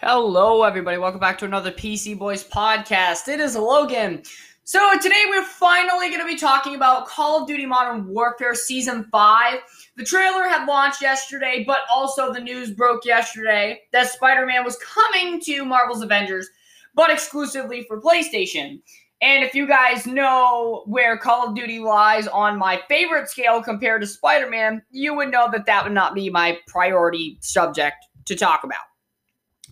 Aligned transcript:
Hello, 0.00 0.62
everybody. 0.62 0.98
Welcome 0.98 1.20
back 1.20 1.38
to 1.38 1.46
another 1.46 1.72
PC 1.72 2.18
Boys 2.18 2.46
podcast. 2.46 3.28
It 3.28 3.40
is 3.40 3.56
Logan. 3.56 4.24
So, 4.62 4.78
today 4.98 5.24
we're 5.30 5.42
finally 5.42 6.10
going 6.10 6.20
to 6.20 6.26
be 6.26 6.36
talking 6.36 6.74
about 6.74 7.06
Call 7.06 7.40
of 7.40 7.48
Duty 7.48 7.64
Modern 7.64 8.06
Warfare 8.06 8.54
Season 8.54 9.08
5. 9.10 9.58
The 9.96 10.04
trailer 10.04 10.42
had 10.42 10.66
launched 10.66 11.00
yesterday, 11.00 11.64
but 11.66 11.78
also 11.90 12.30
the 12.30 12.40
news 12.40 12.72
broke 12.72 13.06
yesterday 13.06 13.80
that 13.92 14.10
Spider 14.10 14.44
Man 14.44 14.66
was 14.66 14.76
coming 14.76 15.40
to 15.40 15.64
Marvel's 15.64 16.02
Avengers, 16.02 16.46
but 16.94 17.10
exclusively 17.10 17.86
for 17.88 17.98
PlayStation. 17.98 18.82
And 19.22 19.42
if 19.42 19.54
you 19.54 19.66
guys 19.66 20.06
know 20.06 20.82
where 20.84 21.16
Call 21.16 21.48
of 21.48 21.54
Duty 21.54 21.78
lies 21.78 22.28
on 22.28 22.58
my 22.58 22.82
favorite 22.86 23.30
scale 23.30 23.62
compared 23.62 24.02
to 24.02 24.06
Spider 24.06 24.50
Man, 24.50 24.82
you 24.90 25.14
would 25.14 25.30
know 25.30 25.48
that 25.50 25.64
that 25.64 25.84
would 25.84 25.94
not 25.94 26.14
be 26.14 26.28
my 26.28 26.58
priority 26.66 27.38
subject 27.40 27.96
to 28.26 28.36
talk 28.36 28.62
about. 28.62 28.84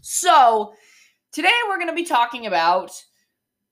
So, 0.06 0.74
today 1.32 1.48
we're 1.66 1.78
going 1.78 1.88
to 1.88 1.94
be 1.94 2.04
talking 2.04 2.44
about 2.44 2.90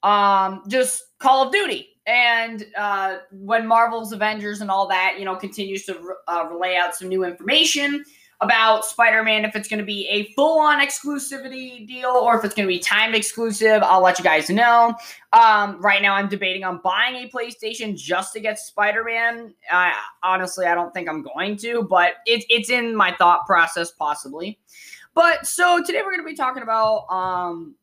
um, 0.03 0.63
just 0.67 1.03
Call 1.19 1.47
of 1.47 1.53
Duty 1.53 1.91
and 2.07 2.65
uh, 2.75 3.19
when 3.33 3.67
Marvel's 3.67 4.13
Avengers 4.13 4.63
and 4.63 4.71
all 4.71 4.89
that, 4.89 5.17
you 5.19 5.27
know, 5.27 5.37
continues 5.37 5.85
to 5.85 6.15
uh, 6.29 6.47
relay 6.51 6.77
out 6.77 6.95
some 6.95 7.09
new 7.09 7.23
information 7.23 8.03
about 8.41 8.87
Spider-Man. 8.87 9.45
If 9.45 9.55
it's 9.57 9.69
going 9.69 9.81
to 9.81 9.85
be 9.85 10.09
a 10.09 10.33
full-on 10.33 10.81
exclusivity 10.81 11.87
deal 11.87 12.09
or 12.09 12.39
if 12.39 12.47
it's 12.47 12.55
going 12.55 12.67
to 12.67 12.75
be 12.75 12.79
timed 12.79 13.15
exclusive, 13.15 13.83
I'll 13.83 14.03
let 14.03 14.19
you 14.19 14.25
guys 14.25 14.49
know. 14.49 14.95
Um, 15.35 15.83
right 15.83 16.01
now, 16.01 16.15
I'm 16.15 16.31
debating 16.31 16.65
on 16.65 16.81
buying 16.83 17.27
a 17.27 17.29
PlayStation 17.29 17.95
just 17.95 18.33
to 18.33 18.41
get 18.41 18.59
Spider-Man. 18.59 19.53
Uh, 19.71 19.91
honestly, 20.23 20.65
I 20.65 20.75
don't 20.75 20.95
think 20.95 21.11
I'm 21.11 21.23
going 21.23 21.59
to, 21.59 21.83
but 21.83 22.15
it, 22.25 22.43
it's 22.49 22.71
in 22.71 22.97
my 22.97 23.15
thought 23.17 23.45
process, 23.45 23.91
possibly. 23.91 24.59
But 25.15 25.47
so 25.47 25.83
today 25.83 26.01
we're 26.03 26.13
going 26.13 26.25
to 26.25 26.31
be 26.31 26.37
talking 26.37 26.63
about 26.63 27.07
um, 27.11 27.75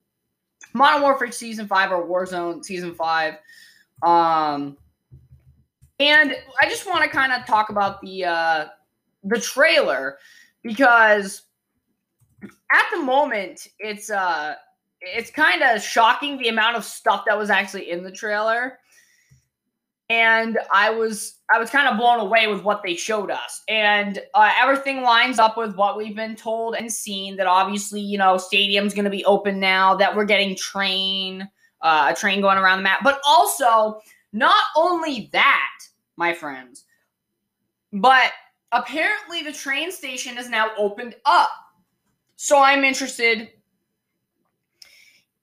Modern 0.74 1.02
Warfare 1.02 1.32
Season 1.32 1.68
5 1.68 1.92
or 1.92 2.06
Warzone 2.06 2.64
Season 2.64 2.94
5. 2.94 3.36
Um, 4.02 4.78
and 6.00 6.36
I 6.62 6.70
just 6.70 6.88
want 6.88 7.04
to 7.04 7.10
kind 7.10 7.34
of 7.34 7.46
talk 7.46 7.70
about 7.70 8.02
the 8.02 8.26
uh, 8.26 8.66
the 9.24 9.40
trailer 9.40 10.18
because 10.64 11.44
at 12.42 12.84
the 12.94 13.00
moment 13.02 13.68
it's 13.80 14.10
uh 14.10 14.56
it's 15.02 15.30
kind 15.30 15.62
of 15.62 15.82
shocking 15.82 16.38
the 16.38 16.48
amount 16.50 16.78
of 16.78 16.84
stuff 16.84 17.24
that 17.26 17.38
was 17.38 17.50
actually 17.50 17.90
in 17.90 18.04
the 18.04 18.12
trailer 18.12 18.80
and 20.10 20.58
i 20.74 20.90
was 20.90 21.40
i 21.54 21.60
was 21.60 21.70
kind 21.70 21.88
of 21.88 21.98
blown 21.98 22.20
away 22.20 22.48
with 22.48 22.64
what 22.64 22.82
they 22.84 22.96
showed 22.96 23.30
us 23.30 23.64
and 23.68 24.20
uh, 24.34 24.52
everything 24.58 25.02
lines 25.02 25.40
up 25.40 25.58
with 25.58 25.76
what 25.76 25.98
we've 25.98 26.16
been 26.16 26.36
told 26.36 26.76
and 26.76 26.92
seen 26.92 27.36
that 27.36 27.48
obviously 27.48 28.02
you 28.02 28.18
know 28.18 28.38
stadium's 28.38 28.94
going 28.94 29.06
to 29.06 29.12
be 29.12 29.26
open 29.26 29.60
now 29.60 29.96
that 29.96 30.16
we're 30.16 30.26
getting 30.26 30.56
train 30.56 31.48
uh, 31.82 32.08
a 32.12 32.16
train 32.16 32.42
going 32.42 32.58
around 32.58 32.80
the 32.80 32.84
map 32.84 33.00
but 33.04 33.20
also 33.26 34.00
not 34.34 34.64
only 34.76 35.30
that 35.32 35.78
my 36.18 36.34
friends 36.34 36.86
but 37.94 38.32
apparently 38.72 39.42
the 39.44 39.52
train 39.52 39.92
station 39.92 40.38
is 40.38 40.50
now 40.50 40.72
opened 40.78 41.16
up. 41.26 41.50
So 42.36 42.60
I'm 42.62 42.84
interested 42.84 43.50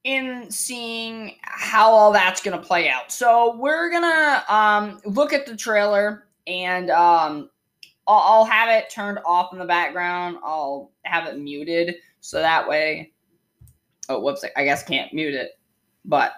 in 0.07 0.49
seeing 0.49 1.35
how 1.41 1.91
all 1.91 2.13
that's 2.13 2.41
going 2.41 2.57
to 2.57 2.65
play 2.65 2.87
out. 2.87 3.11
So 3.11 3.57
we're 3.57 3.89
going 3.89 4.03
to 4.03 4.55
um, 4.55 5.01
look 5.03 5.33
at 5.33 5.45
the 5.45 5.53
trailer 5.53 6.29
and 6.47 6.89
um, 6.89 7.49
I'll, 8.07 8.19
I'll 8.19 8.45
have 8.45 8.69
it 8.69 8.89
turned 8.89 9.19
off 9.25 9.51
in 9.51 9.59
the 9.59 9.65
background. 9.65 10.37
I'll 10.45 10.91
have 11.03 11.27
it 11.27 11.37
muted 11.37 11.95
so 12.21 12.39
that 12.39 12.69
way. 12.69 13.11
Oh, 14.07 14.21
whoops. 14.21 14.45
I 14.55 14.63
guess 14.63 14.81
can't 14.81 15.13
mute 15.13 15.33
it. 15.33 15.59
But 16.05 16.31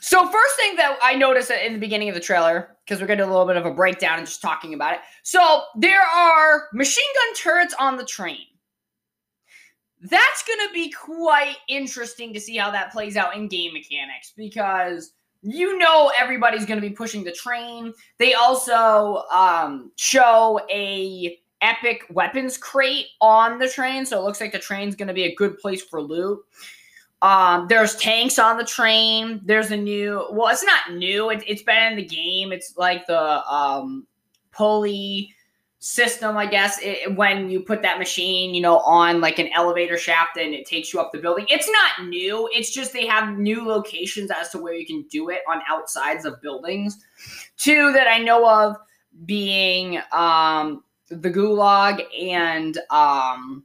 So 0.00 0.30
first 0.30 0.54
thing 0.54 0.76
that 0.76 0.96
I 1.02 1.16
noticed 1.16 1.50
in 1.50 1.72
the 1.72 1.80
beginning 1.80 2.08
of 2.08 2.14
the 2.14 2.20
trailer, 2.20 2.76
because 2.84 3.00
we're 3.00 3.08
getting 3.08 3.24
a 3.24 3.28
little 3.28 3.46
bit 3.46 3.56
of 3.56 3.66
a 3.66 3.72
breakdown 3.72 4.18
and 4.18 4.26
just 4.28 4.40
talking 4.40 4.74
about 4.74 4.94
it. 4.94 5.00
So 5.24 5.62
there 5.76 6.00
are 6.00 6.68
machine 6.72 7.04
gun 7.16 7.34
turrets 7.34 7.74
on 7.80 7.96
the 7.96 8.04
train. 8.04 8.46
That's 10.08 10.44
going 10.44 10.68
to 10.68 10.72
be 10.72 10.90
quite 10.90 11.56
interesting 11.68 12.32
to 12.34 12.40
see 12.40 12.56
how 12.56 12.70
that 12.70 12.92
plays 12.92 13.16
out 13.16 13.34
in 13.34 13.48
game 13.48 13.72
mechanics 13.72 14.32
because 14.36 15.12
you 15.42 15.78
know 15.78 16.12
everybody's 16.18 16.66
going 16.66 16.80
to 16.80 16.86
be 16.86 16.94
pushing 16.94 17.24
the 17.24 17.32
train. 17.32 17.92
They 18.18 18.34
also 18.34 19.24
um, 19.32 19.90
show 19.96 20.60
a 20.70 21.38
epic 21.60 22.04
weapons 22.10 22.58
crate 22.58 23.06
on 23.20 23.58
the 23.58 23.68
train, 23.68 24.04
so 24.06 24.18
it 24.18 24.24
looks 24.24 24.40
like 24.40 24.52
the 24.52 24.58
train's 24.58 24.94
going 24.94 25.08
to 25.08 25.14
be 25.14 25.24
a 25.24 25.34
good 25.34 25.58
place 25.58 25.82
for 25.82 26.00
loot. 26.02 26.40
Um, 27.22 27.66
there's 27.68 27.96
tanks 27.96 28.38
on 28.38 28.58
the 28.58 28.64
train. 28.64 29.40
There's 29.44 29.70
a 29.70 29.76
new, 29.76 30.26
well, 30.30 30.48
it's 30.48 30.62
not 30.62 30.94
new. 30.94 31.30
It, 31.30 31.42
it's 31.46 31.62
been 31.62 31.92
in 31.92 31.96
the 31.96 32.04
game. 32.04 32.52
It's 32.52 32.76
like 32.76 33.06
the 33.06 33.44
um, 33.50 34.06
pulley 34.52 35.34
system, 35.78 36.36
I 36.36 36.46
guess. 36.46 36.78
It, 36.82 37.16
when 37.16 37.50
you 37.50 37.60
put 37.60 37.82
that 37.82 37.98
machine, 37.98 38.54
you 38.54 38.60
know, 38.60 38.78
on 38.78 39.20
like 39.20 39.38
an 39.38 39.48
elevator 39.54 39.96
shaft 39.96 40.36
and 40.36 40.54
it 40.54 40.66
takes 40.66 40.92
you 40.92 41.00
up 41.00 41.12
the 41.12 41.18
building. 41.18 41.46
It's 41.48 41.70
not 41.70 42.08
new. 42.08 42.48
It's 42.52 42.70
just 42.70 42.92
they 42.92 43.06
have 43.06 43.38
new 43.38 43.66
locations 43.66 44.30
as 44.30 44.50
to 44.50 44.58
where 44.58 44.74
you 44.74 44.86
can 44.86 45.02
do 45.10 45.28
it 45.30 45.40
on 45.48 45.60
outsides 45.68 46.24
of 46.24 46.40
buildings. 46.40 47.04
Two 47.56 47.92
that 47.92 48.08
I 48.08 48.18
know 48.18 48.48
of 48.48 48.76
being 49.24 50.00
um, 50.12 50.82
the 51.08 51.30
Gulag 51.30 52.02
and 52.20 52.78
um, 52.90 53.64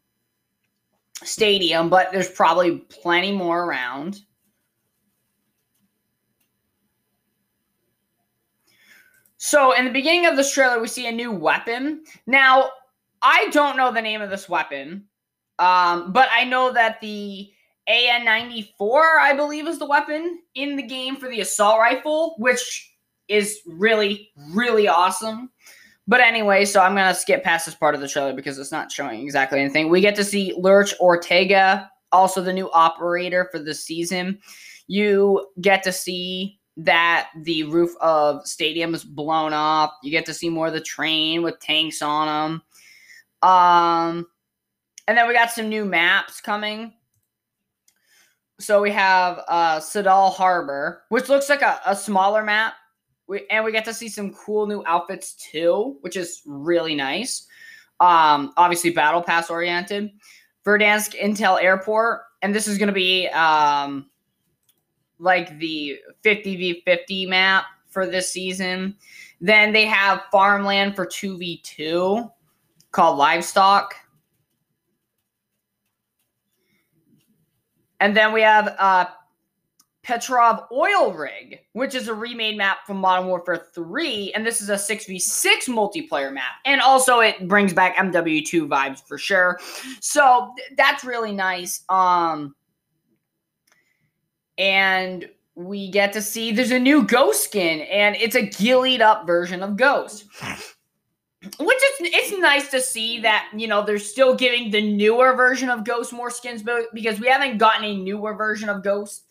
stadium, 1.23 1.89
but 1.89 2.11
there's 2.11 2.29
probably 2.29 2.78
plenty 2.89 3.31
more 3.31 3.66
around. 3.66 4.22
So, 9.44 9.72
in 9.72 9.85
the 9.85 9.91
beginning 9.91 10.28
of 10.28 10.35
this 10.35 10.53
trailer, 10.53 10.79
we 10.79 10.88
see 10.88 11.07
a 11.07 11.12
new 11.12 11.31
weapon. 11.31 12.03
Now, 12.28 12.69
I 13.24 13.47
don't 13.50 13.75
know 13.75 13.91
the 13.91 14.00
name 14.00 14.22
of 14.22 14.29
this 14.29 14.47
weapon, 14.47 15.06
um, 15.57 16.13
but 16.13 16.29
I 16.31 16.44
know 16.44 16.72
that 16.72 17.02
the 17.02 17.52
AN94, 17.90 19.19
I 19.19 19.34
believe, 19.35 19.68
is 19.68 19.79
the 19.79 19.88
weapon 19.88 20.44
in 20.53 20.75
the 20.75 20.84
game 20.84 21.16
for 21.16 21.28
the 21.28 21.41
assault 21.41 21.79
rifle, 21.79 22.35
which 22.38 22.94
is 23.29 23.62
really, 23.66 24.29
really 24.52 24.88
awesome. 24.88 25.50
But 26.08 26.19
anyway, 26.22 26.63
so 26.63 26.79
I'm 26.79 26.94
gonna 26.94 27.16
skip 27.16 27.44
past 27.44 27.66
this 27.66 27.73
part 27.73 27.96
of 27.96 28.02
the 28.02 28.08
trailer 28.08 28.34
because 28.34 28.59
it's 28.59 28.72
not 28.72 28.91
showing 28.91 29.22
exactly 29.22 29.59
anything. 29.59 29.90
We 29.90 30.02
get 30.02 30.13
to 30.18 30.23
see 30.23 30.53
Lurch 30.56 30.94
Ortega, 31.00 31.90
also 32.12 32.44
the 32.44 32.53
new 32.53 32.69
operator 32.73 33.50
for 33.52 33.58
the 33.58 33.73
season. 33.73 34.38
You 34.85 35.47
get 35.59 35.81
to 35.81 35.91
see 35.91 36.60
that 36.78 37.30
the 37.44 37.64
roof 37.64 37.92
of 38.02 38.46
stadium 38.48 38.94
is 38.94 39.04
blown 39.04 39.54
off. 39.54 39.92
You 40.04 40.12
get 40.12 40.26
to 40.28 40.34
see 40.34 40.50
more 40.50 40.68
of 40.68 40.74
the 40.74 40.82
train 40.82 41.44
with 41.44 41.59
tanks 41.59 42.02
on 42.02 42.28
them. 43.42 43.50
Um, 43.50 44.28
and 45.08 45.18
then 45.18 45.28
we 45.28 45.34
got 45.34 45.52
some 45.52 45.70
new 45.70 45.86
maps 45.86 46.40
coming. 46.42 46.94
So 48.59 48.82
we 48.82 48.92
have 48.92 49.44
uh, 49.48 49.80
Suldal 49.80 50.34
Harbor, 50.34 51.04
which 51.09 51.30
looks 51.30 51.50
like 51.50 51.62
a, 51.62 51.80
a 51.86 51.96
smaller 51.96 52.44
map 52.44 52.76
we, 53.32 53.48
and 53.50 53.64
we 53.64 53.72
get 53.72 53.86
to 53.86 53.94
see 53.94 54.09
some 54.09 54.34
cool 54.34 54.68
new 54.68 54.84
outfits 54.86 55.36
too, 55.36 55.98
which 56.02 56.18
is 56.18 56.42
really 56.46 56.96
nice. 56.96 57.48
Um, 58.02 58.52
obviously, 58.58 58.90
battle 58.90 59.22
pass 59.22 59.50
oriented. 59.50 60.12
Verdansk 60.66 61.18
Intel 61.18 61.62
Airport, 61.64 62.24
and 62.42 62.53
this 62.53 62.68
is 62.68 62.78
going 62.78 62.88
to 62.88 62.94
be 62.94 63.28
um, 63.30 64.10
like 65.22 65.58
the 65.59 66.00
50v50 66.24 67.30
map 67.30 67.66
for 67.90 68.08
this 68.08 68.32
season. 68.32 68.96
Then 69.40 69.72
they 69.72 69.86
have 69.86 70.24
farmland 70.32 70.96
for 70.96 71.06
2v2 71.06 72.30
called 72.91 73.18
Livestock. 73.18 73.96
And 78.00 78.18
then 78.18 78.34
we 78.34 78.41
have 78.41 78.76
uh, 78.79 79.06
Petrov 80.02 80.64
Oil 80.72 81.14
Rig, 81.14 81.59
which 81.74 81.94
is 81.94 82.08
a 82.08 82.14
remade 82.14 82.58
map 82.58 82.79
from 82.88 82.97
Modern 82.97 83.28
Warfare 83.28 83.67
3, 83.74 84.32
and 84.34 84.46
this 84.46 84.59
is 84.59 84.70
a 84.70 84.74
6v6 84.74 85.67
multiplayer 85.67 86.34
map. 86.34 86.53
And 86.66 86.82
also 86.82 87.20
it 87.20 87.47
brings 87.47 87.74
back 87.74 87.96
MW2 87.97 88.67
vibes 88.67 89.08
for 89.08 89.20
sure. 89.20 89.59
So 90.00 90.52
that's 90.76 91.03
really 91.03 91.32
nice. 91.32 91.84
Um 91.90 92.56
and 94.61 95.28
we 95.55 95.90
get 95.90 96.13
to 96.13 96.22
see 96.22 96.52
there's 96.52 96.72
a 96.72 96.79
new 96.79 97.03
Ghost 97.03 97.43
skin, 97.43 97.81
and 97.81 98.16
it's 98.16 98.35
a 98.35 98.46
gillied 98.46 99.02
up 99.02 99.25
version 99.25 99.63
of 99.63 99.75
Ghost. 99.75 100.25
Which 101.59 101.78
is 101.78 101.91
it's 102.02 102.40
nice 102.40 102.69
to 102.69 102.79
see 102.79 103.19
that 103.22 103.49
you 103.58 103.67
know 103.67 103.84
they're 103.84 103.97
still 103.97 104.35
giving 104.35 104.69
the 104.69 104.93
newer 104.93 105.35
version 105.35 105.69
of 105.69 105.84
Ghost 105.84 106.13
more 106.13 106.29
skins, 106.29 106.61
but 106.61 106.93
because 106.93 107.19
we 107.19 107.28
haven't 107.28 107.58
gotten 107.58 107.84
a 107.84 107.97
newer 107.97 108.35
version 108.35 108.69
of 108.69 108.84
Ghost 108.84 109.23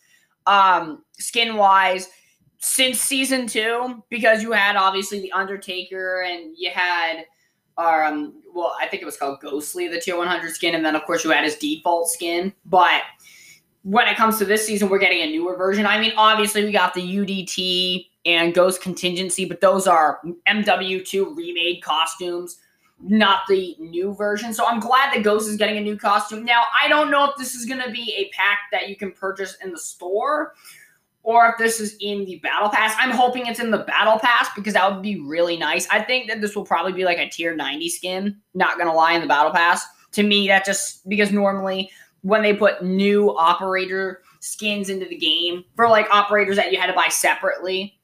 um, 0.45 1.03
skin 1.13 1.55
wise 1.55 2.09
since 2.57 2.99
season 2.99 3.47
two 3.47 4.03
because 4.09 4.43
you 4.43 4.51
had 4.51 4.75
obviously 4.75 5.21
the 5.21 5.31
Undertaker 5.31 6.23
and 6.23 6.53
you 6.57 6.69
had 6.71 7.25
um, 7.77 8.33
well, 8.53 8.75
I 8.79 8.87
think 8.87 9.01
it 9.01 9.05
was 9.05 9.17
called 9.17 9.39
Ghostly, 9.39 9.87
the 9.87 9.99
tier 9.99 10.17
100 10.17 10.53
skin, 10.53 10.75
and 10.75 10.85
then 10.85 10.97
of 10.97 11.05
course 11.05 11.23
you 11.23 11.31
had 11.31 11.45
his 11.45 11.55
default 11.55 12.09
skin. 12.09 12.53
But 12.65 13.01
when 13.83 14.07
it 14.07 14.15
comes 14.15 14.37
to 14.37 14.45
this 14.45 14.65
season, 14.65 14.89
we're 14.89 14.99
getting 14.99 15.21
a 15.21 15.31
newer 15.31 15.55
version. 15.55 15.85
I 15.85 15.99
mean, 15.99 16.13
obviously 16.15 16.63
we 16.63 16.71
got 16.71 16.93
the 16.93 17.01
UDT 17.01 18.07
and 18.25 18.53
Ghost 18.53 18.81
Contingency, 18.81 19.45
but 19.45 19.61
those 19.61 19.87
are 19.87 20.19
MW2 20.47 21.35
remade 21.35 21.81
costumes, 21.81 22.59
not 23.01 23.41
the 23.49 23.75
new 23.79 24.13
version. 24.13 24.53
So 24.53 24.67
I'm 24.67 24.79
glad 24.79 25.13
that 25.13 25.23
Ghost 25.23 25.49
is 25.49 25.57
getting 25.57 25.77
a 25.77 25.81
new 25.81 25.97
costume. 25.97 26.45
Now, 26.45 26.63
I 26.79 26.87
don't 26.87 27.09
know 27.09 27.25
if 27.25 27.35
this 27.37 27.55
is 27.55 27.65
going 27.65 27.81
to 27.81 27.89
be 27.89 28.13
a 28.17 28.29
pack 28.35 28.59
that 28.71 28.87
you 28.87 28.95
can 28.95 29.11
purchase 29.11 29.57
in 29.63 29.71
the 29.71 29.79
store 29.79 30.53
or 31.23 31.49
if 31.49 31.57
this 31.57 31.79
is 31.79 31.97
in 31.99 32.25
the 32.25 32.37
battle 32.39 32.69
pass. 32.69 32.95
I'm 32.99 33.11
hoping 33.11 33.47
it's 33.47 33.59
in 33.59 33.71
the 33.71 33.79
battle 33.79 34.19
pass 34.19 34.49
because 34.55 34.73
that 34.73 34.91
would 34.91 35.01
be 35.01 35.19
really 35.19 35.57
nice. 35.57 35.87
I 35.89 36.01
think 36.01 36.27
that 36.29 36.41
this 36.41 36.55
will 36.55 36.65
probably 36.65 36.93
be 36.93 37.05
like 37.05 37.17
a 37.17 37.29
tier 37.29 37.55
90 37.55 37.89
skin, 37.89 38.37
not 38.53 38.77
gonna 38.77 38.93
lie, 38.93 39.13
in 39.13 39.21
the 39.21 39.27
battle 39.27 39.51
pass. 39.51 39.85
To 40.13 40.23
me, 40.23 40.47
that 40.47 40.65
just 40.65 41.07
because 41.07 41.31
normally 41.31 41.89
when 42.21 42.41
they 42.41 42.53
put 42.53 42.83
new 42.83 43.35
operator 43.35 44.21
skins 44.39 44.89
into 44.89 45.05
the 45.07 45.17
game 45.17 45.63
for 45.75 45.87
like 45.87 46.07
operators 46.11 46.55
that 46.55 46.71
you 46.71 46.79
had 46.79 46.87
to 46.87 46.93
buy 46.93 47.07
separately 47.09 47.99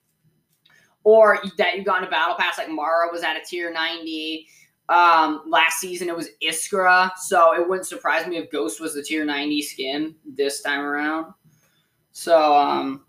or 1.03 1.39
that 1.57 1.77
you 1.77 1.83
got 1.83 2.01
in 2.01 2.07
a 2.07 2.11
battle 2.11 2.35
pass, 2.35 2.57
like 2.57 2.69
Mara 2.69 3.09
was 3.11 3.23
at 3.23 3.37
a 3.37 3.45
tier 3.45 3.71
90. 3.71 4.47
Um, 4.89 5.43
last 5.47 5.79
season 5.79 6.07
it 6.07 6.15
was 6.15 6.29
Iskra, 6.41 7.11
so 7.17 7.53
it 7.53 7.67
wouldn't 7.67 7.87
surprise 7.87 8.25
me 8.25 8.37
if 8.37 8.51
Ghost 8.51 8.79
was 8.79 8.93
the 8.93 9.03
tier 9.03 9.25
90 9.25 9.61
skin 9.61 10.15
this 10.25 10.61
time 10.61 10.81
around. 10.81 11.33
So 12.11 12.57
um 12.57 13.03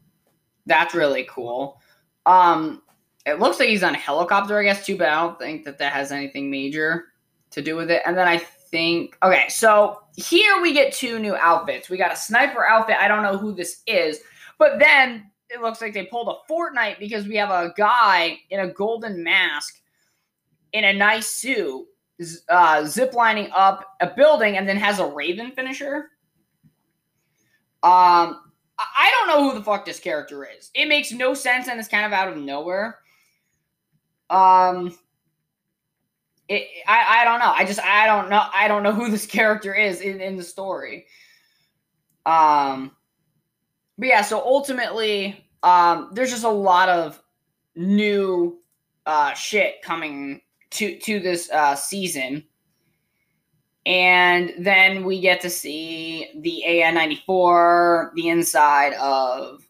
that's 0.69 0.95
really 0.95 1.27
cool. 1.29 1.81
Um, 2.27 2.83
it 3.27 3.41
looks 3.41 3.59
like 3.59 3.69
he's 3.69 3.83
on 3.83 3.95
a 3.95 3.99
helicopter, 3.99 4.59
I 4.59 4.63
guess, 4.63 4.87
too, 4.87 4.97
but 4.97 5.09
I 5.09 5.21
don't 5.21 5.39
think 5.39 5.65
that 5.65 5.79
that 5.79 5.93
has 5.93 6.13
anything 6.13 6.51
major 6.51 7.07
to 7.51 7.63
do 7.63 7.75
with 7.75 7.91
it. 7.91 8.03
And 8.07 8.17
then 8.17 8.29
I 8.29 8.43
think, 8.71 9.17
okay, 9.23 9.49
so 9.49 10.03
here 10.17 10.61
we 10.61 10.73
get 10.73 10.93
two 10.93 11.19
new 11.19 11.35
outfits. 11.37 11.89
We 11.89 11.97
got 11.97 12.13
a 12.13 12.17
sniper 12.17 12.67
outfit. 12.67 12.97
I 12.99 13.09
don't 13.09 13.23
know 13.23 13.37
who 13.37 13.55
this 13.55 13.83
is, 13.87 14.21
but 14.59 14.79
then 14.79 15.31
it 15.51 15.61
looks 15.61 15.81
like 15.81 15.95
they 15.95 16.07
pulled 16.07 16.29
a 16.29 16.53
Fortnite 16.53 16.99
because 16.99 17.27
we 17.27 17.37
have 17.37 17.51
a 17.51 17.73
guy 17.77 18.39
in 18.51 18.61
a 18.61 18.73
golden 18.73 19.23
mask 19.23 19.81
in 20.73 20.85
a 20.85 20.93
nice 20.93 21.27
suit 21.27 21.87
uh, 22.49 22.85
zip 22.85 23.15
lining 23.15 23.51
up 23.55 23.97
a 24.01 24.09
building 24.09 24.57
and 24.57 24.69
then 24.69 24.77
has 24.77 24.99
a 24.99 25.07
Raven 25.07 25.53
finisher. 25.53 26.11
Um, 27.83 28.41
I 28.79 29.11
don't 29.13 29.29
know 29.29 29.49
who 29.49 29.59
the 29.59 29.65
fuck 29.65 29.85
this 29.85 30.01
character 30.01 30.45
is. 30.45 30.71
It 30.75 30.87
makes 30.87 31.13
no 31.13 31.35
sense 31.35 31.69
and 31.69 31.79
it's 31.79 31.89
kind 31.89 32.07
of 32.07 32.13
out 32.13 32.29
of 32.29 32.37
nowhere. 32.37 32.99
Um, 34.31 34.97
it, 36.49 36.67
I, 36.87 37.21
I 37.21 37.25
don't 37.25 37.41
know. 37.41 37.53
I 37.55 37.65
just 37.65 37.81
I 37.81 38.07
don't 38.07 38.31
know. 38.31 38.43
I 38.53 38.69
don't 38.69 38.83
know 38.83 38.93
who 38.93 39.11
this 39.11 39.27
character 39.39 39.75
is 39.75 40.01
in, 40.01 40.21
in 40.21 40.37
the 40.37 40.43
story. 40.43 41.07
Um, 42.27 42.93
but 43.97 44.09
yeah. 44.09 44.23
So 44.23 44.41
ultimately, 44.41 45.47
um, 45.63 46.11
there's 46.13 46.31
just 46.31 46.45
a 46.45 46.49
lot 46.49 46.89
of 46.89 47.23
new 47.77 48.59
uh 49.07 49.33
shit 49.35 49.81
coming 49.83 50.41
to 50.71 50.99
to 50.99 51.21
this 51.21 51.51
uh 51.51 51.75
season. 51.75 52.45
And 53.87 54.53
then 54.59 55.05
we 55.05 55.21
get 55.21 55.41
to 55.43 55.49
see 55.49 56.29
the 56.41 56.63
AN94, 56.67 58.13
the 58.15 58.29
inside 58.29 58.93
of 58.95 59.67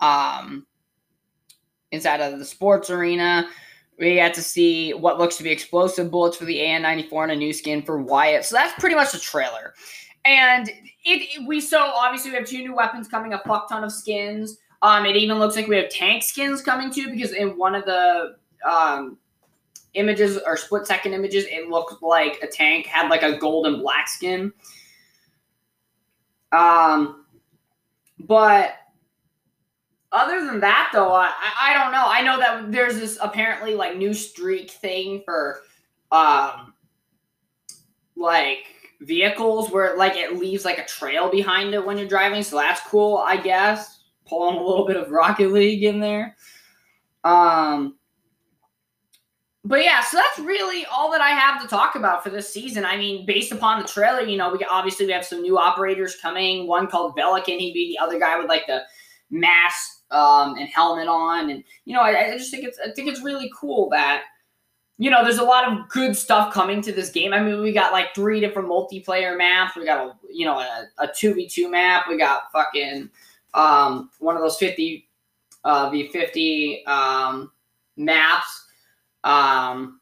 um 0.00 0.66
inside 1.92 2.20
of 2.20 2.38
the 2.38 2.44
sports 2.44 2.90
arena. 2.90 3.48
We 3.98 4.16
got 4.16 4.34
to 4.34 4.42
see 4.42 4.92
what 4.92 5.18
looks 5.18 5.36
to 5.38 5.42
be 5.42 5.50
explosive 5.50 6.10
bullets 6.10 6.36
for 6.36 6.44
the 6.44 6.58
AN94 6.58 7.24
and 7.24 7.32
a 7.32 7.36
new 7.36 7.52
skin 7.52 7.82
for 7.82 8.00
Wyatt. 8.00 8.44
So 8.44 8.56
that's 8.56 8.78
pretty 8.78 8.94
much 8.94 9.12
the 9.12 9.18
trailer. 9.18 9.74
And 10.24 10.70
it, 11.04 11.46
we 11.46 11.60
so 11.60 11.80
obviously 11.80 12.32
we 12.32 12.36
have 12.36 12.46
two 12.46 12.58
new 12.58 12.74
weapons 12.74 13.08
coming, 13.08 13.32
a 13.32 13.38
fuck 13.46 13.68
ton 13.68 13.84
of 13.84 13.92
skins. 13.92 14.58
Um, 14.82 15.06
it 15.06 15.16
even 15.16 15.38
looks 15.38 15.56
like 15.56 15.68
we 15.68 15.76
have 15.76 15.88
tank 15.88 16.22
skins 16.22 16.60
coming 16.60 16.92
too, 16.92 17.10
because 17.10 17.32
in 17.32 17.56
one 17.56 17.74
of 17.74 17.84
the 17.86 18.36
um, 18.68 19.16
images 19.94 20.38
or 20.44 20.56
split 20.56 20.86
second 20.86 21.14
images, 21.14 21.46
it 21.48 21.68
looked 21.68 22.02
like 22.02 22.38
a 22.42 22.46
tank 22.46 22.86
had 22.86 23.08
like 23.08 23.22
a 23.22 23.38
gold 23.38 23.66
and 23.66 23.80
black 23.80 24.08
skin. 24.08 24.52
Um, 26.52 27.24
but 28.20 28.74
other 30.12 30.44
than 30.44 30.60
that, 30.60 30.90
though, 30.92 31.12
I, 31.12 31.32
I 31.60 31.74
don't 31.74 31.92
know. 31.92 32.04
I 32.06 32.22
know 32.22 32.38
that 32.38 32.72
there's 32.72 32.98
this 32.98 33.18
apparently 33.20 33.74
like 33.74 33.96
new 33.96 34.14
streak 34.14 34.70
thing 34.70 35.22
for 35.24 35.62
um 36.12 36.72
like 38.16 38.66
vehicles 39.00 39.70
where 39.70 39.96
like 39.96 40.16
it 40.16 40.38
leaves 40.38 40.64
like 40.64 40.78
a 40.78 40.86
trail 40.86 41.30
behind 41.30 41.74
it 41.74 41.84
when 41.84 41.98
you're 41.98 42.08
driving, 42.08 42.42
so 42.42 42.56
that's 42.56 42.80
cool, 42.82 43.18
I 43.18 43.36
guess. 43.36 44.00
Pulling 44.26 44.56
a 44.56 44.62
little 44.62 44.86
bit 44.86 44.96
of 44.96 45.10
Rocket 45.10 45.52
League 45.52 45.84
in 45.84 46.00
there. 46.00 46.36
Um 47.24 47.96
but 49.66 49.82
yeah, 49.82 50.00
so 50.00 50.16
that's 50.16 50.38
really 50.38 50.86
all 50.86 51.10
that 51.10 51.20
I 51.20 51.30
have 51.30 51.60
to 51.60 51.66
talk 51.66 51.96
about 51.96 52.22
for 52.22 52.30
this 52.30 52.52
season. 52.52 52.84
I 52.84 52.96
mean, 52.96 53.26
based 53.26 53.50
upon 53.50 53.82
the 53.82 53.88
trailer, 53.88 54.20
you 54.20 54.36
know, 54.36 54.52
we 54.52 54.64
obviously 54.70 55.06
we 55.06 55.12
have 55.12 55.24
some 55.24 55.42
new 55.42 55.58
operators 55.58 56.16
coming. 56.22 56.68
One 56.68 56.86
called 56.86 57.16
Velikan, 57.16 57.58
he'd 57.58 57.74
be 57.74 57.88
the 57.88 57.98
other 58.02 58.20
guy 58.20 58.38
with 58.38 58.48
like 58.48 58.68
the 58.68 58.82
mask 59.30 60.02
um, 60.10 60.56
and 60.56 60.68
helmet 60.68 61.08
on, 61.08 61.50
and 61.50 61.64
you 61.84 61.94
know, 61.94 62.00
I, 62.00 62.32
I 62.32 62.38
just 62.38 62.50
think 62.50 62.64
it's 62.64 62.78
I 62.78 62.90
think 62.92 63.08
it's 63.08 63.22
really 63.22 63.50
cool 63.58 63.88
that 63.90 64.22
you 64.98 65.10
know 65.10 65.24
there's 65.24 65.38
a 65.38 65.44
lot 65.44 65.70
of 65.70 65.88
good 65.88 66.16
stuff 66.16 66.52
coming 66.52 66.80
to 66.82 66.92
this 66.92 67.10
game. 67.10 67.32
I 67.32 67.40
mean, 67.40 67.60
we 67.60 67.72
got 67.72 67.92
like 67.92 68.14
three 68.14 68.40
different 68.40 68.68
multiplayer 68.68 69.36
maps. 69.36 69.76
We 69.76 69.84
got 69.84 70.06
a 70.06 70.12
you 70.30 70.46
know 70.46 70.58
a 70.98 71.08
two 71.08 71.34
v 71.34 71.48
two 71.48 71.70
map. 71.70 72.06
We 72.08 72.18
got 72.18 72.52
fucking 72.52 73.10
um, 73.54 74.10
one 74.18 74.36
of 74.36 74.42
those 74.42 74.58
fifty 74.58 75.08
uh, 75.64 75.90
v 75.90 76.08
fifty 76.08 76.84
um, 76.86 77.50
maps 77.96 78.64
um, 79.26 80.00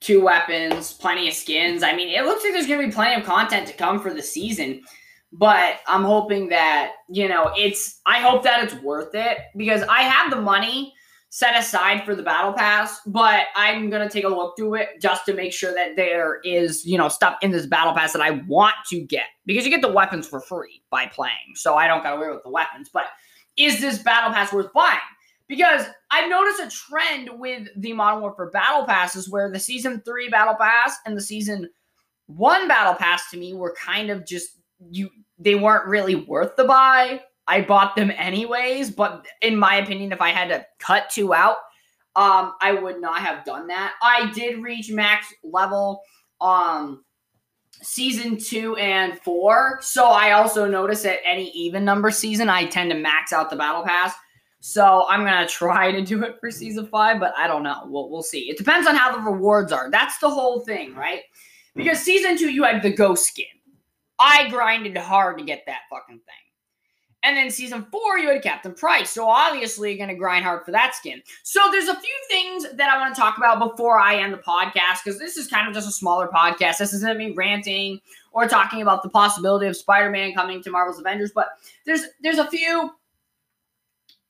two 0.00 0.22
weapons, 0.22 0.92
plenty 0.92 1.28
of 1.28 1.34
skins. 1.34 1.82
I 1.82 1.94
mean, 1.94 2.08
it 2.08 2.24
looks 2.24 2.42
like 2.44 2.52
there's 2.52 2.66
to 2.66 2.78
be 2.78 2.92
plenty 2.92 3.18
of 3.18 3.26
content 3.26 3.66
to 3.68 3.74
come 3.74 4.00
for 4.00 4.12
the 4.12 4.22
season. 4.22 4.82
But 5.32 5.80
I'm 5.86 6.04
hoping 6.04 6.48
that, 6.48 6.92
you 7.08 7.28
know, 7.28 7.52
it's, 7.56 8.00
I 8.06 8.20
hope 8.20 8.42
that 8.44 8.64
it's 8.64 8.74
worth 8.82 9.14
it 9.14 9.38
because 9.56 9.82
I 9.82 10.02
have 10.02 10.30
the 10.30 10.40
money 10.40 10.94
set 11.28 11.58
aside 11.58 12.04
for 12.04 12.14
the 12.14 12.22
battle 12.22 12.52
pass, 12.52 13.00
but 13.04 13.46
I'm 13.56 13.90
going 13.90 14.06
to 14.06 14.12
take 14.12 14.24
a 14.24 14.28
look 14.28 14.56
through 14.56 14.76
it 14.76 14.88
just 15.02 15.26
to 15.26 15.34
make 15.34 15.52
sure 15.52 15.74
that 15.74 15.96
there 15.96 16.40
is, 16.44 16.86
you 16.86 16.96
know, 16.96 17.08
stuff 17.08 17.36
in 17.42 17.50
this 17.50 17.66
battle 17.66 17.92
pass 17.92 18.12
that 18.14 18.22
I 18.22 18.42
want 18.46 18.76
to 18.88 19.00
get 19.00 19.26
because 19.44 19.64
you 19.64 19.70
get 19.70 19.82
the 19.82 19.92
weapons 19.92 20.26
for 20.26 20.40
free 20.40 20.82
by 20.90 21.06
playing. 21.06 21.54
So 21.54 21.74
I 21.74 21.88
don't 21.88 22.02
got 22.02 22.18
worry 22.18 22.32
with 22.32 22.44
the 22.44 22.50
weapons. 22.50 22.88
But 22.90 23.06
is 23.58 23.80
this 23.80 23.98
battle 23.98 24.32
pass 24.32 24.52
worth 24.52 24.72
buying? 24.72 24.98
Because 25.48 25.86
I've 26.10 26.30
noticed 26.30 26.60
a 26.60 26.70
trend 26.70 27.30
with 27.38 27.68
the 27.76 27.92
Modern 27.92 28.20
Warfare 28.20 28.50
Battle 28.50 28.84
Passes 28.84 29.28
where 29.28 29.50
the 29.50 29.60
Season 29.60 30.02
3 30.04 30.28
Battle 30.28 30.54
Pass 30.54 30.96
and 31.04 31.16
the 31.16 31.20
Season 31.20 31.68
1 32.26 32.66
Battle 32.66 32.94
Pass 32.94 33.30
to 33.30 33.36
me 33.36 33.54
were 33.54 33.74
kind 33.80 34.10
of 34.10 34.26
just, 34.26 34.58
you. 34.90 35.10
they 35.38 35.54
weren't 35.54 35.86
really 35.86 36.14
worth 36.14 36.56
the 36.56 36.64
buy. 36.64 37.20
I 37.48 37.60
bought 37.62 37.94
them 37.94 38.10
anyways, 38.10 38.90
but 38.90 39.26
in 39.42 39.56
my 39.56 39.76
opinion, 39.76 40.12
if 40.12 40.20
I 40.20 40.30
had 40.30 40.48
to 40.48 40.66
cut 40.78 41.10
two 41.10 41.32
out, 41.32 41.58
um, 42.16 42.54
I 42.60 42.72
would 42.72 43.00
not 43.00 43.20
have 43.20 43.44
done 43.44 43.68
that. 43.68 43.94
I 44.02 44.32
did 44.32 44.62
reach 44.62 44.90
max 44.90 45.32
level 45.44 46.02
um 46.40 47.04
season 47.82 48.38
two 48.38 48.76
and 48.76 49.18
four. 49.20 49.78
So 49.82 50.06
I 50.06 50.32
also 50.32 50.66
notice 50.66 51.02
that 51.02 51.20
any 51.24 51.50
even 51.50 51.84
number 51.84 52.10
season, 52.10 52.48
I 52.48 52.66
tend 52.66 52.90
to 52.90 52.96
max 52.96 53.32
out 53.32 53.50
the 53.50 53.56
battle 53.56 53.84
pass. 53.84 54.14
So 54.60 55.06
I'm 55.08 55.24
gonna 55.24 55.46
try 55.48 55.92
to 55.92 56.02
do 56.02 56.22
it 56.24 56.36
for 56.40 56.50
season 56.50 56.86
five, 56.86 57.20
but 57.20 57.34
I 57.36 57.46
don't 57.46 57.62
know. 57.62 57.82
We'll 57.86 58.10
we'll 58.10 58.22
see. 58.22 58.50
It 58.50 58.58
depends 58.58 58.86
on 58.86 58.96
how 58.96 59.12
the 59.12 59.20
rewards 59.20 59.72
are. 59.72 59.90
That's 59.90 60.18
the 60.18 60.30
whole 60.30 60.60
thing, 60.60 60.94
right? 60.94 61.22
Because 61.74 62.00
season 62.00 62.38
two, 62.38 62.50
you 62.50 62.64
had 62.64 62.82
the 62.82 62.92
ghost 62.92 63.26
skin. 63.26 63.44
I 64.18 64.48
grinded 64.48 64.96
hard 64.96 65.38
to 65.38 65.44
get 65.44 65.64
that 65.66 65.80
fucking 65.90 66.18
thing. 66.18 66.46
And 67.22 67.36
then 67.36 67.50
season 67.50 67.84
four, 67.90 68.18
you 68.18 68.28
had 68.28 68.42
Captain 68.42 68.72
Price. 68.72 69.10
So 69.10 69.28
obviously, 69.28 69.90
you're 69.90 69.98
going 69.98 70.10
to 70.10 70.14
grind 70.14 70.44
hard 70.44 70.64
for 70.64 70.70
that 70.70 70.94
skin. 70.94 71.20
So 71.42 71.60
there's 71.72 71.88
a 71.88 71.98
few 71.98 72.14
things 72.28 72.66
that 72.74 72.88
I 72.88 72.98
want 72.98 73.14
to 73.14 73.20
talk 73.20 73.36
about 73.36 73.58
before 73.58 73.98
I 73.98 74.16
end 74.16 74.32
the 74.32 74.38
podcast 74.38 75.02
because 75.04 75.18
this 75.18 75.36
is 75.36 75.48
kind 75.48 75.66
of 75.66 75.74
just 75.74 75.88
a 75.88 75.92
smaller 75.92 76.28
podcast. 76.28 76.78
This 76.78 76.92
isn't 76.92 77.18
me 77.18 77.32
ranting 77.32 78.00
or 78.30 78.46
talking 78.46 78.80
about 78.80 79.02
the 79.02 79.08
possibility 79.08 79.66
of 79.66 79.76
Spider-Man 79.76 80.34
coming 80.34 80.62
to 80.62 80.70
Marvel's 80.70 81.00
Avengers, 81.00 81.32
but 81.34 81.48
there's 81.84 82.02
there's 82.22 82.38
a 82.38 82.48
few 82.48 82.92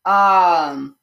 um, 0.07 0.97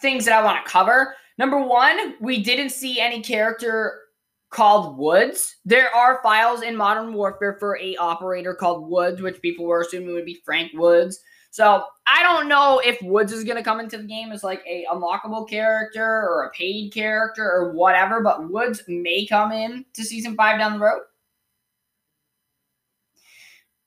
things 0.00 0.24
that 0.26 0.34
I 0.34 0.44
want 0.44 0.64
to 0.64 0.70
cover. 0.70 1.16
Number 1.36 1.58
one, 1.58 2.14
we 2.20 2.42
didn't 2.44 2.70
see 2.70 3.00
any 3.00 3.22
character 3.22 4.02
called 4.50 4.98
Woods. 4.98 5.56
There 5.64 5.94
are 5.94 6.20
files 6.22 6.62
in 6.62 6.76
Modern 6.76 7.14
Warfare 7.14 7.56
for 7.58 7.78
a 7.78 7.96
operator 7.96 8.54
called 8.54 8.90
Woods, 8.90 9.22
which 9.22 9.40
people 9.40 9.64
were 9.64 9.80
assuming 9.80 10.12
would 10.14 10.26
be 10.26 10.42
Frank 10.44 10.72
Woods. 10.74 11.20
So 11.52 11.84
I 12.06 12.22
don't 12.22 12.48
know 12.48 12.80
if 12.84 13.00
Woods 13.02 13.32
is 13.32 13.44
going 13.44 13.56
to 13.56 13.62
come 13.62 13.80
into 13.80 13.98
the 13.98 14.04
game 14.04 14.30
as 14.30 14.44
like 14.44 14.62
a 14.66 14.86
unlockable 14.92 15.48
character 15.48 16.04
or 16.04 16.44
a 16.44 16.50
paid 16.50 16.92
character 16.92 17.44
or 17.44 17.72
whatever, 17.72 18.20
but 18.22 18.50
Woods 18.50 18.82
may 18.86 19.26
come 19.26 19.50
in 19.50 19.84
to 19.94 20.04
season 20.04 20.36
five 20.36 20.58
down 20.58 20.74
the 20.74 20.84
road. 20.84 21.02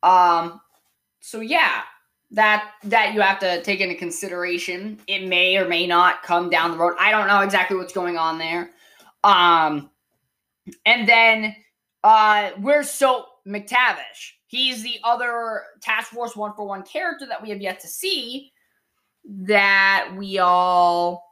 Um, 0.01 0.59
so 1.21 1.39
yeah, 1.39 1.83
that 2.31 2.71
that 2.83 3.13
you 3.13 3.21
have 3.21 3.39
to 3.39 3.61
take 3.63 3.79
into 3.79 3.95
consideration. 3.95 4.99
It 5.07 5.27
may 5.27 5.55
or 5.55 5.67
may 5.67 5.87
not 5.87 6.23
come 6.23 6.49
down 6.49 6.71
the 6.71 6.77
road. 6.77 6.95
I 6.99 7.11
don't 7.11 7.27
know 7.27 7.39
exactly 7.39 7.77
what's 7.77 7.93
going 7.93 8.17
on 8.17 8.37
there. 8.37 8.71
Um, 9.23 9.89
and 10.85 11.07
then 11.07 11.55
uh, 12.03 12.51
we're 12.59 12.83
so 12.83 13.25
McTavish. 13.47 14.31
He's 14.47 14.83
the 14.83 14.99
other 15.03 15.63
Task 15.81 16.11
Force 16.11 16.35
One 16.35 16.53
Four 16.53 16.67
One 16.67 16.83
character 16.83 17.25
that 17.25 17.41
we 17.41 17.49
have 17.49 17.61
yet 17.61 17.79
to 17.81 17.87
see 17.87 18.51
that 19.25 20.09
we 20.17 20.37
all, 20.37 21.23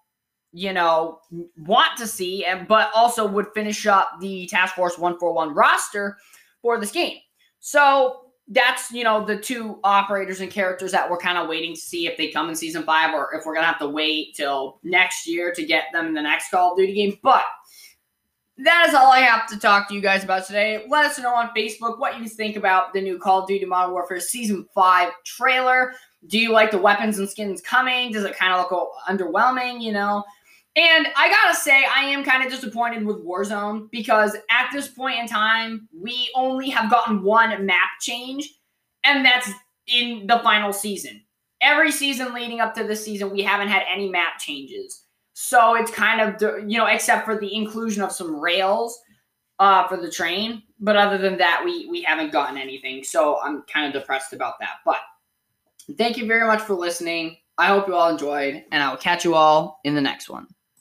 you 0.54 0.74
know, 0.74 1.20
want 1.58 1.98
to 1.98 2.08
see, 2.08 2.46
and 2.46 2.68
but 2.68 2.90
also 2.96 3.28
would 3.28 3.48
finish 3.54 3.86
up 3.86 4.10
the 4.20 4.48
Task 4.48 4.76
Force 4.76 4.98
One 4.98 5.20
Four 5.20 5.34
One 5.34 5.54
roster 5.54 6.18
for 6.62 6.80
this 6.80 6.92
game. 6.92 7.18
So 7.60 8.22
that's 8.48 8.92
you 8.92 9.04
know 9.04 9.24
the 9.24 9.38
two 9.38 9.80
operators 9.84 10.42
and 10.42 10.52
characters 10.52 10.92
that 10.92 11.10
we're 11.10 11.18
kind 11.18 11.38
of 11.38 11.48
waiting 11.48 11.74
to 11.74 11.80
see 11.80 12.08
if 12.08 12.18
they 12.18 12.30
come 12.30 12.50
in 12.50 12.56
season 12.56 12.84
five 12.84 13.14
or 13.14 13.34
if 13.34 13.46
we're 13.46 13.54
gonna 13.54 13.68
have 13.68 13.80
to 13.80 13.88
wait 13.88 14.36
till 14.36 14.80
next 14.84 15.28
year 15.28 15.54
to 15.54 15.66
get 15.66 15.86
them 15.94 16.08
in 16.08 16.14
the 16.14 16.22
next 16.22 16.50
Call 16.50 16.72
of 16.72 16.78
Duty 16.78 16.94
game. 16.94 17.18
But 17.22 17.44
that 18.64 18.86
is 18.88 18.94
all 18.94 19.12
I 19.12 19.20
have 19.20 19.48
to 19.48 19.60
talk 19.60 19.88
to 19.90 19.96
you 19.96 20.02
guys 20.02 20.24
about 20.24 20.46
today. 20.46 20.86
Let 20.88 21.06
us 21.06 21.20
know 21.20 21.34
on 21.34 21.50
Facebook 21.56 22.00
what 22.00 22.20
you 22.20 22.28
think 22.28 22.56
about 22.56 22.94
the 22.94 23.02
new 23.02 23.18
Call 23.18 23.42
of 23.42 23.48
Duty 23.48 23.66
Modern 23.66 23.92
Warfare 23.92 24.20
Season 24.20 24.68
5 24.74 25.12
trailer. 25.26 25.94
Do 26.28 26.38
you 26.38 26.52
like 26.52 26.70
the 26.70 26.78
weapons 26.78 27.18
and 27.18 27.30
skins 27.30 27.62
coming? 27.62 28.12
Does 28.12 28.24
it 28.24 28.38
kind 28.38 28.54
of 28.54 28.60
look 28.70 28.92
underwhelming, 29.10 29.82
you 29.82 29.92
know? 29.92 30.24
And 30.76 31.08
I 31.18 31.30
gotta 31.30 31.56
say, 31.56 31.84
I 31.84 32.04
am 32.06 32.24
kind 32.24 32.46
of 32.46 32.52
disappointed 32.52 33.06
with 33.06 33.26
Warzone 33.26 33.90
because 33.92 34.38
at 34.50 34.70
this 34.72 34.88
point 34.88 35.20
in 35.20 35.28
time, 35.28 35.90
we 36.00 36.30
only 36.36 36.70
have 36.70 36.90
gotten 36.90 37.24
one 37.24 37.66
map 37.66 37.90
change, 38.00 38.54
and 39.04 39.26
that's 39.26 39.50
in 39.88 40.28
the 40.28 40.40
final 40.40 40.72
season. 40.72 41.22
Every 41.60 41.92
season 41.92 42.34
leading 42.34 42.62
up 42.62 42.74
to 42.76 42.86
this 42.86 43.04
season, 43.04 43.32
we 43.32 43.42
haven't 43.42 43.68
had 43.68 43.84
any 43.92 44.10
map 44.10 44.40
changes. 44.40 45.04
So 45.44 45.76
it's 45.76 45.90
kind 45.90 46.22
of, 46.22 46.70
you 46.70 46.78
know, 46.78 46.86
except 46.86 47.26
for 47.26 47.36
the 47.36 47.56
inclusion 47.56 48.04
of 48.04 48.12
some 48.12 48.40
rails 48.40 49.02
uh, 49.58 49.88
for 49.88 49.98
the 49.98 50.10
train. 50.10 50.62
But 50.80 50.96
other 50.96 51.18
than 51.18 51.40
that, 51.40 51.64
we, 51.66 51.88
we 51.90 52.04
haven't 52.04 52.32
gotten 52.32 52.58
anything. 52.58 53.04
So 53.04 53.40
I'm 53.42 53.64
kind 53.64 53.88
of 53.88 54.00
depressed 54.00 54.34
about 54.34 54.60
that. 54.60 54.76
But 54.86 55.00
thank 55.98 56.16
you 56.16 56.28
very 56.28 56.46
much 56.46 56.62
for 56.62 56.76
listening. 56.76 57.38
I 57.58 57.68
hope 57.68 57.88
you 57.88 57.96
all 57.96 58.10
enjoyed, 58.10 58.64
and 58.72 58.84
I 58.84 58.90
will 58.92 58.98
catch 58.98 59.26
you 59.26 59.34
all 59.34 59.80
in 59.84 59.96
the 59.96 60.02
next 60.02 60.30
one. 60.30 60.48